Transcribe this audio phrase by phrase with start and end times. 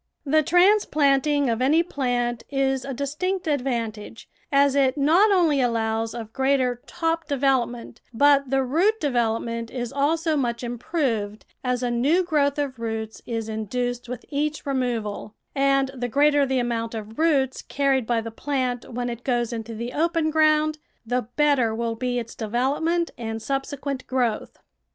[0.25, 6.15] The transplanting of any plant is a distinct ad vantage, as it not only allows
[6.15, 11.91] of greater top de velopment, but the root development is also much improved, as a
[11.91, 17.19] new growth of roots is induced with each removal; and the greater the amount of
[17.19, 21.93] roots carried by the plant when it goes into the open ground, the better will
[21.93, 24.57] be its development and subsequent growth.